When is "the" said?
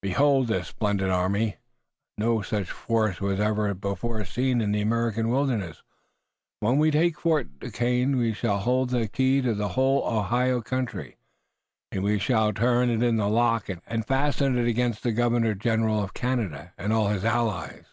4.78-4.80, 8.88-9.08, 9.52-9.68, 13.18-13.28, 15.02-15.12